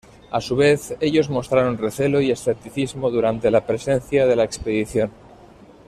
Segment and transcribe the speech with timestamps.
[0.31, 5.11] A su vez ellos mostraron recelo y escepticismo durante la presencia de la expedición.